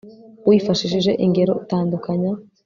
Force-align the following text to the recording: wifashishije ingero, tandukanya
wifashishije 0.47 1.11
ingero, 1.25 1.53
tandukanya 1.69 2.31